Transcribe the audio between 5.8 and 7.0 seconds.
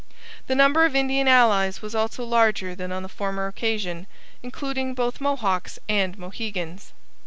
and Mohegans.